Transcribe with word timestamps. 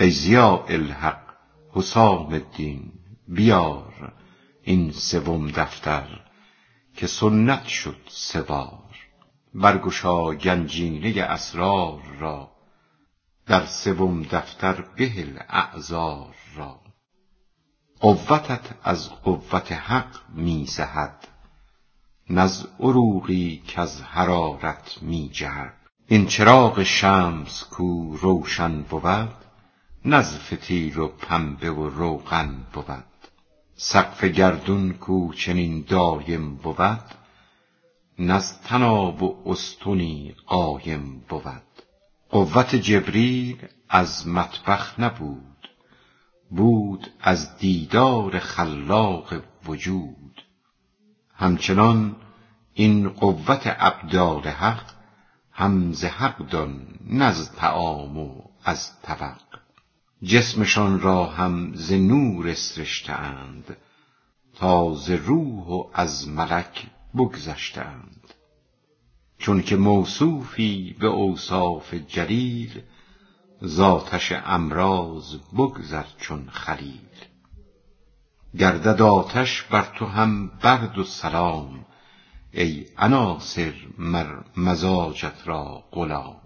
ای 0.00 0.10
ضیاء 0.10 0.64
الحق 0.68 1.22
حسام 1.72 2.32
الدین 2.32 2.92
بیار 3.28 4.12
این 4.62 4.92
سوم 4.92 5.50
دفتر 5.50 6.20
که 6.96 7.06
سنت 7.06 7.64
شد 7.64 8.00
سه 8.08 8.42
بار 8.42 8.96
برگشا 9.54 10.34
گنجینه 10.34 11.22
اسرار 11.22 12.02
را 12.18 12.50
در 13.46 13.66
سوم 13.66 14.22
دفتر 14.22 14.84
بهل 14.96 15.38
اعذار 15.48 16.34
را 16.56 16.80
قوتت 18.00 18.74
از 18.82 19.10
قوت 19.10 19.72
حق 19.72 20.16
می 20.34 20.66
زهد 20.66 21.28
نز 22.30 22.66
عروقی 22.78 23.62
کز 23.68 24.02
حرارت 24.02 24.98
می 25.02 25.28
جهد 25.28 25.74
این 26.06 26.26
چراغ 26.26 26.82
شمس 26.82 27.64
کو 27.64 28.16
روشن 28.16 28.82
بود 28.82 29.49
نز 30.04 30.38
فتیل 30.38 30.98
و 30.98 31.08
پنبه 31.08 31.70
و 31.70 31.88
روغن 31.88 32.66
بود. 32.72 33.04
سقف 33.74 34.24
گردون 34.24 34.92
کو 34.92 35.32
چنین 35.32 35.84
دایم 35.88 36.54
بود. 36.56 37.00
نز 38.18 38.58
طناب 38.58 39.22
و 39.22 39.42
استنی 39.46 40.34
قایم 40.46 41.24
بود. 41.28 41.82
قوت 42.30 42.76
جبریل 42.76 43.68
از 43.88 44.28
مطبخ 44.28 45.00
نبود. 45.00 45.68
بود 46.50 47.10
از 47.20 47.58
دیدار 47.58 48.38
خلاق 48.38 49.34
وجود. 49.66 50.42
همچنان 51.34 52.16
این 52.74 53.08
قوت 53.08 53.62
ابدال 53.64 54.48
حق 54.48 54.90
هم 55.52 55.92
حق 55.92 56.48
دان 56.48 56.98
نه 57.06 57.24
از 57.24 57.52
طعام 57.52 58.18
و 58.18 58.42
از 58.64 59.00
طبق. 59.02 59.59
جسمشان 60.22 61.00
را 61.00 61.26
هم 61.26 61.74
ز 61.74 61.92
نور 61.92 62.48
اسرشته 62.48 63.12
اند 63.12 63.76
تا 64.54 64.94
ز 64.94 65.10
روح 65.10 65.66
و 65.66 65.90
از 65.92 66.28
ملک 66.28 66.86
بگذشته 67.16 67.80
اند 67.80 68.34
چونک 69.38 69.72
موصوفی 69.72 70.96
به 70.98 71.06
اوصاف 71.06 71.94
جلیل 71.94 72.82
ز 73.62 73.80
آتش 73.80 74.32
امراض 74.32 75.36
بگذر 75.58 76.04
چون 76.18 76.48
خلیل. 76.50 77.00
گردد 78.58 79.02
آتش 79.02 79.62
بر 79.62 79.92
تو 79.98 80.06
هم 80.06 80.48
برد 80.48 80.98
و 80.98 81.04
سلام 81.04 81.86
ای 82.52 82.86
عناصر 82.98 83.74
مر 83.98 84.44
مزاجت 84.56 85.42
را 85.44 85.84
غلام. 85.92 86.39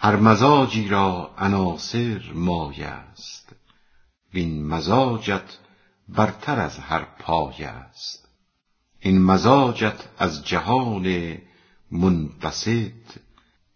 هر 0.00 0.16
مزاجی 0.16 0.88
را 0.88 1.34
عناصر 1.38 2.30
مایه 2.34 2.86
است. 2.86 3.56
وین 4.34 4.66
مزاجت 4.66 5.58
برتر 6.08 6.60
از 6.60 6.78
هر 6.78 7.04
پایه 7.04 7.68
است. 7.68 8.28
این 9.00 9.22
مزاجت 9.24 10.08
از 10.18 10.44
جهان 10.44 11.38
منبسط 11.90 12.92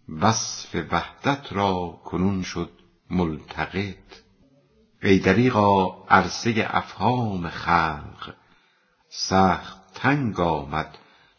وصف 0.08 0.74
وحدت 0.90 1.52
را 1.52 2.00
کنون 2.04 2.42
شد 2.42 2.70
ملتقط. 3.10 3.96
ای 5.02 5.18
دریغا 5.18 6.04
عرصه 6.08 6.66
افهام 6.70 7.48
خلق 7.48 8.34
سخت 9.08 9.94
تنگ 9.94 10.40
آمد 10.40 10.98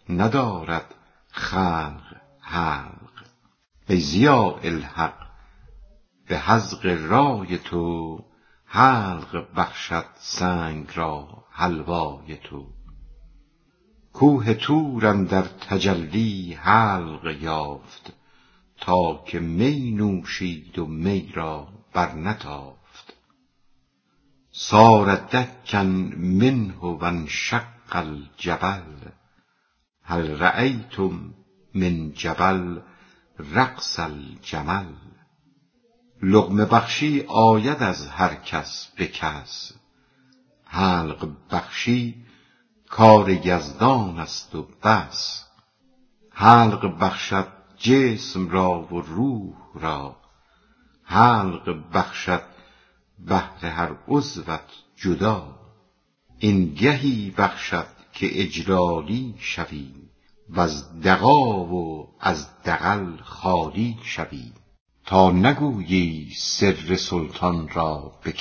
ندارد 0.10 0.96
خلق 1.32 2.16
حلق 2.40 3.03
ای 3.90 4.00
ضیاء 4.00 4.60
الحق 4.64 5.28
به 6.28 6.38
حذق 6.38 6.86
رای 6.86 7.58
تو 7.58 8.20
حلق 8.66 9.56
بخشد 9.56 10.06
سنگ 10.16 10.88
را 10.96 11.44
حلوای 11.52 12.38
تو. 12.38 12.68
کوه 14.14 14.54
طور 14.54 15.06
اندر 15.08 15.42
تجلی 15.42 16.54
حلق 16.54 17.26
یافت 17.42 18.14
تا 18.78 19.24
که 19.26 19.40
می 19.40 19.92
نوشید 19.92 20.80
و 20.80 20.86
می 20.86 21.32
را 21.36 21.68
برنتافت. 21.94 23.14
صار 24.52 25.16
دکا 25.16 25.84
منه 25.84 26.82
و 26.82 27.04
انشق 27.04 27.66
الجبل 27.92 29.10
هل 30.04 30.38
رأیتم 30.38 31.34
من 31.76 32.12
جبل 32.12 32.80
رقص 33.40 34.00
الجمل. 34.00 34.94
لقمه 36.22 36.66
بخشی 36.66 37.26
آید 37.28 37.84
از 37.84 38.08
هر 38.08 38.36
کس 38.36 38.88
به 38.98 39.08
کس. 39.08 39.72
حلق 40.66 41.30
بخشی 41.52 42.26
کار 42.90 43.30
یزدان 43.30 44.20
است 44.20 44.56
و 44.56 44.68
بس. 44.84 45.46
حلق 46.32 47.00
بخشد 47.00 47.48
جسم 47.78 48.50
را 48.50 48.82
و 48.82 49.02
روح 49.02 49.56
را. 49.76 50.16
حلق 51.04 51.84
بخشد 51.94 52.44
بهر 53.20 53.66
هر 53.66 53.96
عضوت 54.08 54.70
جدا. 54.96 55.60
این 56.38 56.74
گهی 56.74 57.32
بخشد 57.32 57.88
که 58.14 58.42
اجلالی 58.42 59.36
شوی 59.40 59.94
وز 60.50 61.02
دغا 61.02 61.66
و 61.66 62.08
از 62.20 62.48
دغل 62.64 63.18
خالی 63.18 63.98
شوی 64.04 64.54
تا 65.06 65.32
نگویی 65.32 66.34
سر 66.38 66.96
سلطان 66.96 67.70
را 67.70 68.12
به 68.24 68.34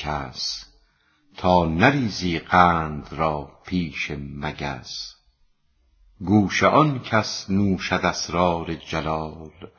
تا 1.37 1.65
نریزی 1.65 2.39
قند 2.39 3.09
را 3.13 3.51
پیش 3.65 4.11
مگس. 4.11 5.15
گوش 6.21 6.63
آن 6.63 6.99
کس 6.99 7.51
نوشد 7.51 8.01
اسرار 8.05 8.75
جلال 8.75 9.71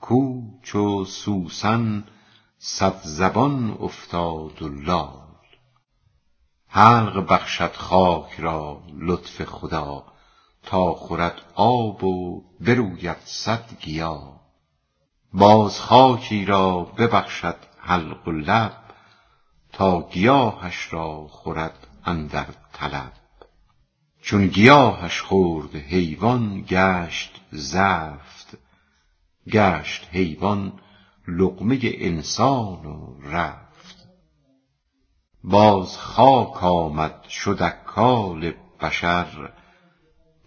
کو 0.00 0.42
چو 0.62 1.04
سوسن 1.04 2.04
صدزبان 2.58 3.70
افتاد 3.80 4.62
و 4.62 4.68
لال. 4.68 5.24
حلق 6.68 7.26
بخشد 7.32 7.72
خاک 7.72 8.40
را 8.40 8.82
لطف 8.98 9.44
خدا 9.44 10.13
تا 10.66 10.92
خورد 10.92 11.42
آب 11.54 12.04
و 12.04 12.44
بروید 12.60 13.16
صد 13.24 13.78
گیا. 13.80 14.40
باز 15.32 15.80
خاکی 15.80 16.44
را 16.44 16.80
ببخشد 16.80 17.56
حلق 17.78 18.28
و 18.28 18.32
لب 18.32 18.84
تا 19.72 20.08
گیاهش 20.08 20.92
را 20.92 21.26
خورد 21.28 21.86
اندر 22.04 22.46
طلب. 22.72 23.12
چون 24.22 24.46
گیاهش 24.46 25.20
خورد 25.20 25.74
حیوان 25.74 26.64
گشت 26.68 27.40
زفت 27.50 28.58
گشت 29.50 30.08
حیوان 30.12 30.72
لقمه 31.28 31.78
انسان 31.82 32.86
و 32.86 33.20
رفت. 33.22 34.08
باز 35.44 35.98
خاک 35.98 36.64
آمد 36.64 37.22
شد 37.28 37.58
اکال 37.62 38.52
بشر 38.80 39.52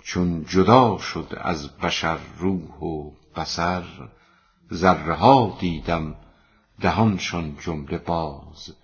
چون 0.08 0.46
جدا 0.46 0.98
شد 0.98 1.38
از 1.38 1.78
بشر 1.78 2.18
روح 2.38 2.80
و 2.80 3.12
بصر 3.36 3.84
ذره 4.74 5.14
ها 5.14 5.58
دیدم 5.60 6.16
دهانشان 6.82 7.58
جمله 7.60 7.98
باز. 7.98 8.76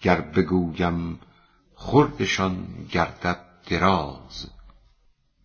گر 0.00 0.20
بگویم 0.20 1.20
خردشان 1.74 2.66
گردد 2.90 3.44
دراز. 3.70 4.50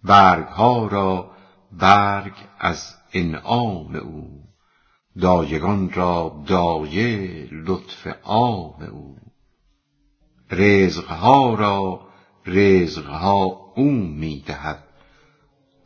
برگ 0.04 0.48
ها 0.48 0.88
را 0.88 1.32
برگ 1.72 2.34
از 2.60 2.96
انعام 3.14 3.96
او. 3.96 4.44
دایگان 5.22 5.92
را 5.92 6.44
دایه 6.48 7.48
لطف 7.52 8.08
عام 8.24 8.84
او. 8.92 9.18
رزق 10.52 11.08
ها 11.08 11.54
را 11.54 12.08
رزق 12.46 13.06
ها 13.06 13.36
او 13.76 13.92
می 13.92 14.44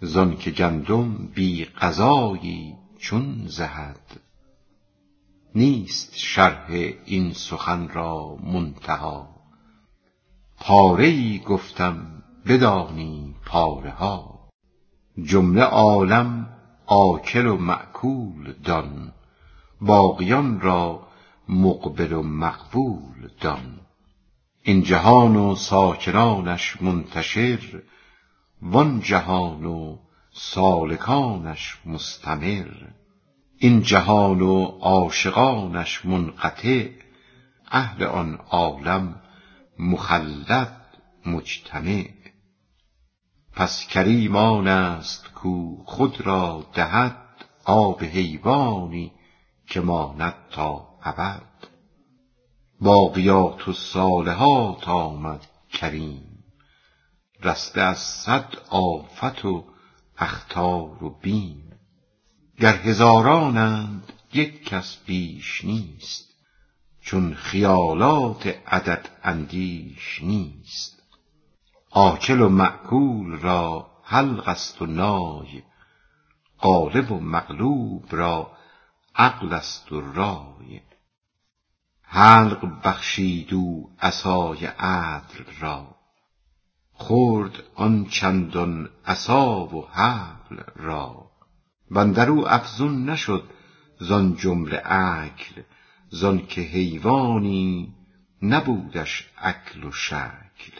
دهد 0.01 0.09
زانک 0.09 0.49
گندم 0.49 1.27
بی 1.35 1.65
غذایی 1.65 2.75
چون 2.97 3.43
زهد. 3.47 4.21
نیست 5.55 6.15
شرح 6.15 6.69
این 7.05 7.33
سخن 7.33 7.87
را 7.87 8.35
منتها. 8.35 9.29
پاره 10.59 11.05
ای 11.05 11.39
گفتم 11.39 12.23
بدانی 12.45 13.35
پاره 13.45 13.91
ها 13.91 14.49
جمله 15.23 15.61
عالم 15.61 16.49
آکل 16.85 17.45
و 17.47 17.57
مأکول 17.57 18.53
دان. 18.63 19.13
باقیان 19.81 20.61
را 20.61 21.07
مقبل 21.49 22.13
و 22.13 22.21
مقبول 22.23 23.29
دان. 23.41 23.79
این 24.63 24.83
جهان 24.83 25.35
و 25.35 25.55
ساکنانش 25.55 26.81
منتشر 26.81 27.81
وان 28.61 28.99
جهان 28.99 29.65
و 29.65 29.97
سالکانش 30.31 31.77
مستمر 31.85 32.87
این 33.57 33.81
جهان 33.81 34.41
و 34.41 34.63
عاشقانش 34.63 36.05
منقطع 36.05 36.89
اهل 37.71 38.03
آن 38.03 38.39
عالم 38.49 39.21
مخلد 39.79 40.81
مجتمع. 41.25 42.05
پس 43.53 43.87
کریم 43.87 44.35
آن 44.35 44.67
است 44.67 45.27
کو 45.33 45.83
خود 45.85 46.21
را 46.21 46.65
دهد 46.73 47.17
آب 47.65 48.03
حیوانی 48.03 49.11
که 49.67 49.81
ماند 49.81 50.35
تا 50.51 50.87
ابد. 51.03 51.41
باقیات 52.81 53.67
الصالحات 53.67 54.87
آمد 54.87 55.45
کریم. 55.73 56.34
رسته 57.43 57.81
از 57.81 57.97
صد 57.97 58.53
آفت 58.69 59.45
و 59.45 59.65
اخطار 60.17 61.03
و 61.03 61.09
بیم. 61.09 61.79
گر 62.59 62.75
هزارانند 62.75 64.13
یک 64.33 64.63
کس 64.65 64.97
بیش 65.05 65.65
نیست 65.65 66.29
چون 67.01 67.33
خیالات 67.33 68.47
عدد 68.67 69.09
اندیش 69.23 70.19
نیست. 70.23 71.03
آکل 71.91 72.41
و 72.41 72.49
مأکول 72.49 73.39
را 73.39 73.91
حلق 74.03 74.47
است 74.47 74.81
و 74.81 74.85
نای 74.85 75.63
غالب 76.59 77.11
و 77.11 77.19
مغلوب 77.19 78.05
را 78.11 78.51
عقل 79.15 79.53
است 79.53 79.91
و 79.91 80.01
رای. 80.01 80.81
حلق 82.01 82.81
بخشید 82.83 83.53
او 83.53 83.95
عصای 83.99 84.65
عدل 84.65 85.43
را 85.59 85.94
خورد 86.97 87.63
آن 87.75 88.05
چندان 88.05 88.89
عصا 89.05 89.65
و 89.65 89.87
حبل 89.87 90.63
را. 90.75 91.31
واندر 91.91 92.31
افزون 92.31 93.09
نشد 93.09 93.43
زان 93.99 94.35
جمله 94.35 94.81
اکل 94.85 95.61
زانک 96.09 96.59
حیوانی 96.59 97.93
نبودش 98.41 99.29
اکل 99.37 99.83
و 99.83 99.91
شکل. 99.91 100.79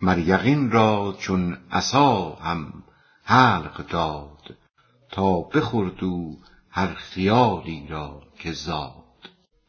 مر 0.00 0.18
یقین 0.18 0.70
را 0.70 1.16
چون 1.18 1.58
عصا 1.70 2.34
هم 2.34 2.82
حلق 3.24 3.86
داد 3.86 4.56
تا 5.10 5.40
بخورد 5.40 6.04
او 6.04 6.40
هر 6.70 6.94
خیالی 6.94 7.86
را 7.88 8.22
که 8.38 8.52
زاد. 8.52 9.04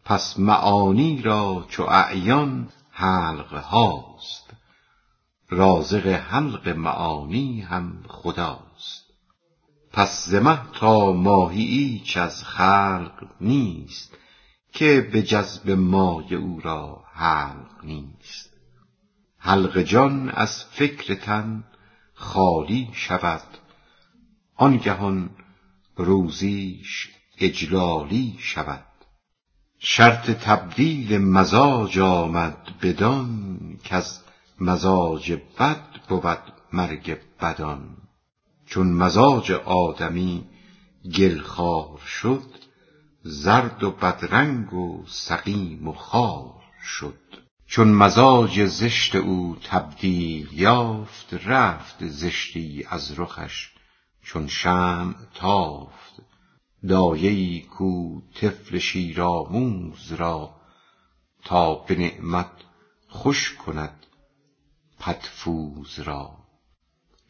پس 0.06 0.40
معانی 0.40 1.22
را 1.22 1.66
چو 1.70 1.84
اعیان 1.84 2.70
حلق 2.92 3.54
هاست. 3.54 4.55
رازق 5.50 6.08
حلق 6.08 6.68
معانی 6.68 7.62
هم 7.62 8.04
خداست. 8.08 9.06
پس 9.92 10.30
ز 10.30 10.36
مه 10.36 10.60
تا 10.74 11.12
ماهی 11.12 11.64
ایچ 11.64 12.18
از 12.18 12.44
خلق 12.44 13.28
نیست 13.42 14.18
که 14.74 15.10
به 15.14 15.24
جذب 15.24 15.72
مای 15.72 16.36
او 16.36 16.60
را 16.60 17.04
حلق 17.14 17.84
نیست. 17.84 18.50
حلق 19.38 19.82
جان 19.82 20.30
از 20.30 20.64
فکر 20.64 21.16
تن 21.16 21.64
خالی 22.14 22.90
شود 22.94 23.44
آنگهان 24.56 25.30
روزیش 25.96 27.10
اجلالی 27.38 28.36
شود. 28.40 28.86
شرط 29.80 30.32
تبدیل 30.32 31.18
مزاج 31.18 32.00
آمد 32.00 32.58
بدان 32.82 33.60
کز 33.84 34.25
مزاج 34.60 35.32
بد 35.60 36.08
بود 36.10 36.54
مرگ 36.74 37.18
بدان. 37.42 37.98
چون 38.66 38.92
مزاج 38.92 39.52
آدمی 39.52 40.44
گل 41.18 41.42
شد 42.06 42.52
زرد 43.24 43.84
و 43.84 43.92
بدرنگ 43.92 44.74
و 44.74 45.04
سقیم 45.08 45.88
و 45.88 45.94
خوار 45.94 46.62
شد. 46.84 47.20
چون 47.68 47.88
مزاج 47.88 48.66
زشت 48.66 49.16
او 49.16 49.58
تبدیل 49.64 50.48
یافت 50.54 51.34
رفت 51.34 52.08
زشتی 52.08 52.86
از 52.90 53.20
رخش 53.20 53.70
چون 54.22 54.48
شمع 54.48 55.16
تافت. 55.34 56.22
دایه 56.88 57.30
ای 57.30 57.62
کو 57.62 58.22
طفل 58.36 58.78
شیرآموز 58.78 60.12
را 60.12 60.56
تا 61.44 61.76
به 61.76 61.96
نعمت 61.96 62.52
خوش 63.08 63.54
کند 63.54 64.06
پدفوز 65.06 66.00
را. 66.00 66.38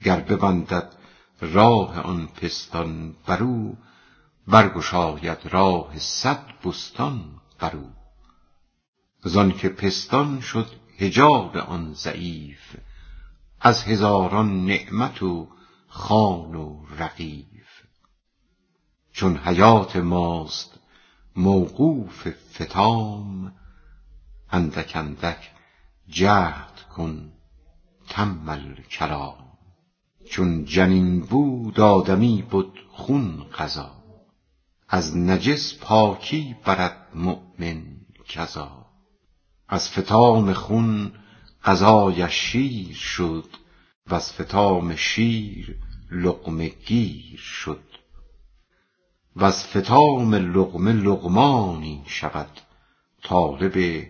گر 0.04 0.20
ببندد 0.20 0.96
راه 1.42 2.00
آن 2.00 2.28
پستان 2.28 3.16
بر 3.28 3.44
او 3.44 3.78
برگشاید 4.48 5.38
راه 5.46 6.00
صد 6.00 6.46
بستان 6.66 7.42
بر 7.60 7.76
او. 7.76 7.90
زانک 9.24 9.66
پستان 9.66 10.42
شد 10.42 10.68
حجاب 11.00 11.58
آن 11.58 11.94
ضعیف 11.94 12.76
از 13.62 13.84
هزاران 13.84 14.66
نعمت 14.66 15.24
و 15.24 15.48
خوان 15.88 16.56
و 16.56 16.86
رغیف 16.98 17.84
چون 19.12 19.38
حیات 19.38 19.96
ماست 19.96 20.80
موقوف 21.36 22.30
فطام 22.30 23.54
اندک 24.52 24.92
اندک 24.96 25.52
جهد 26.08 26.82
کن 26.96 27.35
تم 28.16 28.50
الکلام 28.50 29.38
چون 30.30 30.66
جنین 30.66 31.20
بود 31.20 31.80
آدمی 31.80 32.42
بد 32.52 32.72
خون 32.92 33.44
غذا. 33.44 33.92
از 34.90 35.18
نجس 35.18 35.78
پاکی 35.82 36.56
برد 36.66 37.08
مؤمن 37.16 37.84
کذا. 38.28 38.86
از 39.68 39.90
فطام 39.90 40.54
خون 40.54 41.12
غذایش 41.64 42.34
شیر 42.34 42.96
شد 42.96 43.50
وز 44.08 44.32
فطام 44.32 44.96
شیر 44.96 45.76
لقمه 46.12 46.70
گیر 46.70 47.40
شد. 47.40 47.84
وز 49.36 49.64
فطام 49.64 50.36
لقمه 50.36 50.94
لقمانی 50.94 52.04
شود 52.06 52.60
طالب 53.24 54.06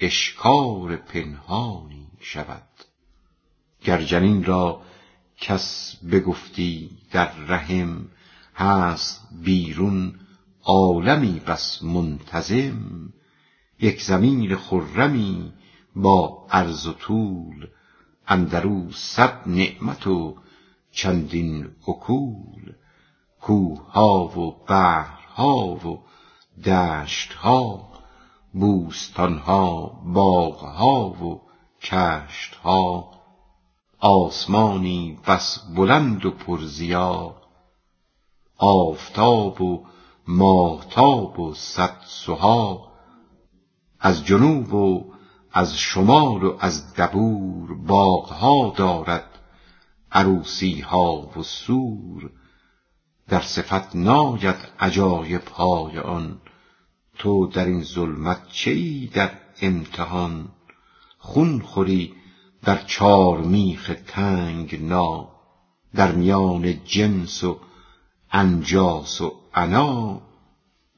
اشکار 0.00 0.96
پنهانی 0.96 2.08
شود. 2.20 2.91
گر 3.84 4.02
جنین 4.02 4.44
را 4.44 4.82
کس 5.40 5.96
بگفتی 6.12 6.90
در 7.10 7.32
رحم 7.32 8.08
هست 8.54 9.28
بیرون 9.42 10.14
عالمی 10.64 11.40
بس 11.46 11.82
منتظم. 11.82 13.12
یک 13.80 14.02
زمین 14.02 14.56
خرمی 14.56 15.52
با 15.96 16.46
عرض 16.50 16.86
و 16.86 16.92
طول 16.92 17.66
اندر 18.28 18.66
او 18.66 18.90
صد 18.92 19.42
نعمت 19.46 20.06
و 20.06 20.36
چندین 20.92 21.68
اکول. 21.88 22.72
کوهها 23.40 24.38
و 24.38 24.64
بحرها 24.66 25.56
و 25.58 26.02
دشتها 26.64 27.88
بوستانها 28.52 29.86
باغها 30.04 31.08
و 31.10 31.40
کشتها 31.82 33.11
آسمانی 34.04 35.18
بس 35.26 35.58
بلند 35.76 36.26
و 36.26 36.30
پرضیا 36.30 37.34
آفتاب 38.58 39.60
و 39.60 39.86
ماهتاب 40.28 41.40
و 41.40 41.54
صد 41.54 41.96
سها 42.06 42.92
از 44.00 44.24
جنوب 44.24 44.74
و 44.74 45.12
از 45.52 45.78
شمال 45.78 46.42
و 46.42 46.56
از 46.60 46.94
دبور 46.94 47.74
باغها 47.74 48.74
دارد 48.76 49.38
عروسیها 50.12 51.30
و 51.36 51.42
سور 51.42 52.30
در 53.28 53.40
صفت 53.40 53.96
ناید 53.96 54.56
عجایبهای 54.80 55.98
آن. 55.98 56.40
تو 57.18 57.46
در 57.46 57.64
این 57.64 57.82
ظلمت 57.82 58.48
چه 58.48 58.70
ای 58.70 59.10
در 59.14 59.30
امتحان؟ 59.60 60.48
خون 61.18 61.60
خوری 61.60 62.14
در 62.64 62.84
چارمیخ 62.84 63.96
تنگنا 64.06 65.28
در 65.94 66.12
میان 66.12 66.84
جنس 66.84 67.44
و 67.44 67.60
انجاس 68.30 69.20
و 69.20 69.32
عنا 69.54 70.22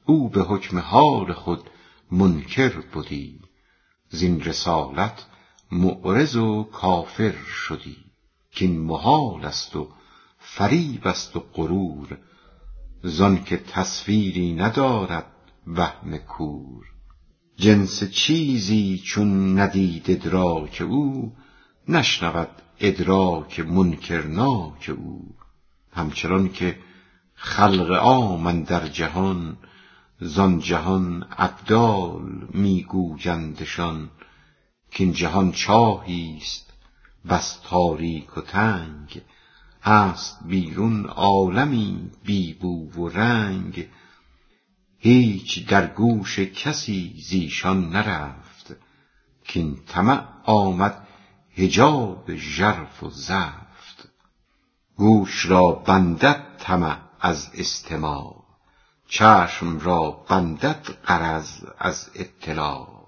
او 0.05 0.29
به 0.29 0.41
حکم 0.43 0.79
حال 0.79 1.33
خود 1.33 1.69
منکر 2.11 2.69
بدی 2.69 3.39
زین 4.09 4.43
رسالت 4.43 5.25
معرض 5.71 6.35
و 6.35 6.63
کافر 6.63 7.33
شدی 7.45 7.97
کین 8.51 8.79
محال 8.79 9.45
است 9.45 9.75
و 9.75 9.87
فریب 10.39 11.07
است 11.07 11.35
و 11.35 11.39
غرور 11.39 12.17
زانک 13.03 13.53
تصویری 13.53 14.53
ندارد 14.53 15.31
وهم 15.67 16.17
کور. 16.17 16.85
جنس 17.57 18.03
چیزی 18.03 19.01
چون 19.05 19.59
ندید 19.59 20.11
ادراک 20.11 20.83
او 20.87 21.33
نشنود 21.89 22.49
ادراک 22.79 23.59
منکرناک 23.59 24.91
او 24.97 25.35
همچنان 25.91 26.49
که 26.49 26.79
خلق 27.35 27.91
عام 27.91 28.63
در 28.63 28.87
جهان 28.87 29.57
زان 30.19 30.59
جهان 30.59 31.27
ابدال 31.37 32.47
می 32.53 32.83
گویندشان 32.83 34.09
کاین 34.97 35.13
جهان 35.13 35.51
چاهی 35.51 36.37
است 36.41 36.73
بس 37.29 37.59
تاریک 37.63 38.37
و 38.37 38.41
تنگ 38.41 39.21
هست 39.81 40.39
بیرون 40.45 41.05
عالمی 41.05 42.11
بی 42.23 42.53
بو 42.53 42.91
و 42.91 43.09
رنگ. 43.09 43.87
هیچ 44.97 45.67
در 45.67 45.87
گوش 45.87 46.39
کسی 46.39 47.15
زیشان 47.25 47.89
نرفت 47.89 48.75
کاین 49.53 49.79
طمع 49.87 50.23
آمد 50.43 51.04
حجاب 51.57 52.35
ژرف 52.35 53.03
و 53.03 53.09
زفت. 53.09 54.09
گوش 54.95 55.45
را 55.45 55.71
بندد 55.71 56.45
طمع 56.59 56.97
از 57.19 57.49
استماع. 57.53 58.43
چشم 59.07 59.79
را 59.79 60.11
بندد 60.29 60.87
غرض 61.07 61.63
از 61.79 62.09
اطلاع. 62.15 63.05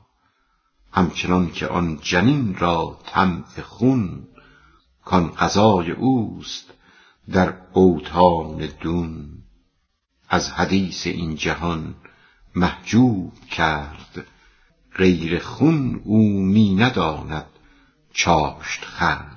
همچنان 0.91 1.51
که 1.51 1.67
آن 1.67 1.99
جنین 2.01 2.55
را 2.55 2.99
طمع 3.05 3.61
خون 3.63 4.27
کان 5.05 5.31
غذای 5.31 5.91
اوست 5.91 6.73
در 7.31 7.53
اوطان 7.73 8.69
دون. 8.81 9.29
از 10.29 10.51
حدیث 10.51 11.07
این 11.07 11.35
جهان 11.35 11.95
محجوب 12.55 13.33
کرد 13.51 14.25
غیر 14.95 15.39
خون 15.39 16.01
او 16.03 16.41
می 16.41 16.75
نداند 16.75 17.45
چاشت 18.17 18.85
خورد 18.85 19.36